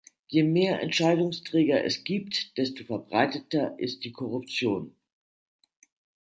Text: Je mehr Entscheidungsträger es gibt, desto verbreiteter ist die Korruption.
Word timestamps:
Je 0.25 0.41
mehr 0.41 0.81
Entscheidungsträger 0.81 1.83
es 1.83 2.03
gibt, 2.03 2.57
desto 2.57 2.83
verbreiteter 2.85 3.75
ist 3.77 4.03
die 4.03 4.11
Korruption. 4.11 4.95